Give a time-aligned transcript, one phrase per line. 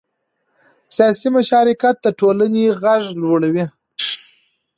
[0.95, 3.65] سیاسي مشارکت د ټولنې غږ لوړوي